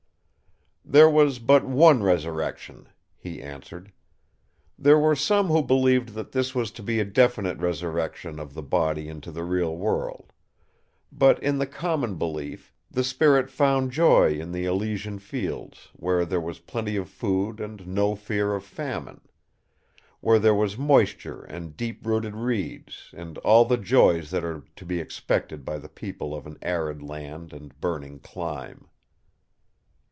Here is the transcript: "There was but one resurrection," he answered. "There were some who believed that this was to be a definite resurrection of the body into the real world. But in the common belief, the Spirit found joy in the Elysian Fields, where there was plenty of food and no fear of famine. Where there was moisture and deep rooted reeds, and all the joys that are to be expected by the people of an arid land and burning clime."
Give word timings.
"There 0.83 1.09
was 1.09 1.39
but 1.39 1.63
one 1.63 2.03
resurrection," 2.03 2.89
he 3.15 3.41
answered. 3.41 3.93
"There 4.77 4.99
were 4.99 5.15
some 5.15 5.47
who 5.47 5.63
believed 5.63 6.09
that 6.15 6.33
this 6.33 6.53
was 6.53 6.69
to 6.71 6.83
be 6.83 6.99
a 6.99 7.05
definite 7.05 7.59
resurrection 7.59 8.39
of 8.41 8.53
the 8.53 8.63
body 8.63 9.07
into 9.07 9.31
the 9.31 9.45
real 9.45 9.77
world. 9.77 10.33
But 11.09 11.41
in 11.41 11.59
the 11.59 11.67
common 11.67 12.15
belief, 12.15 12.73
the 12.89 13.05
Spirit 13.05 13.49
found 13.49 13.91
joy 13.93 14.31
in 14.33 14.51
the 14.51 14.65
Elysian 14.65 15.19
Fields, 15.19 15.87
where 15.93 16.25
there 16.25 16.41
was 16.41 16.59
plenty 16.59 16.97
of 16.97 17.07
food 17.07 17.61
and 17.61 17.87
no 17.87 18.13
fear 18.13 18.53
of 18.53 18.65
famine. 18.65 19.21
Where 20.19 20.39
there 20.39 20.55
was 20.55 20.77
moisture 20.77 21.43
and 21.43 21.77
deep 21.77 22.05
rooted 22.05 22.35
reeds, 22.35 23.11
and 23.15 23.37
all 23.39 23.63
the 23.63 23.77
joys 23.77 24.29
that 24.31 24.43
are 24.43 24.63
to 24.75 24.85
be 24.85 24.99
expected 24.99 25.63
by 25.63 25.77
the 25.77 25.89
people 25.89 26.35
of 26.35 26.45
an 26.45 26.57
arid 26.61 27.01
land 27.01 27.53
and 27.53 27.79
burning 27.79 28.19
clime." 28.19 28.89